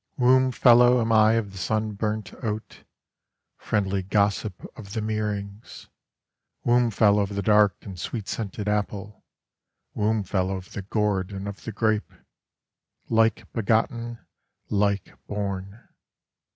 Womb 0.17 0.51
fellow 0.51 0.99
am 0.99 1.11
I 1.11 1.33
of 1.33 1.51
the 1.51 1.59
sunburnt 1.59 2.33
oat, 2.43 2.85
Friendly 3.55 4.01
gossip 4.01 4.65
of 4.75 4.93
the 4.93 5.01
mearings; 5.03 5.89
Womb 6.63 6.89
fellow 6.89 7.21
of 7.21 7.35
the 7.35 7.43
dark 7.43 7.75
and 7.83 7.99
sweet 7.99 8.27
scented 8.27 8.67
apple; 8.67 9.23
Womb 9.93 10.23
fellow 10.23 10.55
of 10.55 10.71
the 10.71 10.81
gourd 10.81 11.29
and 11.31 11.47
of 11.47 11.65
the 11.65 11.71
grape:Like 11.71 13.45
begotten, 13.53 14.17
like 14.71 15.13
born. 15.27 15.87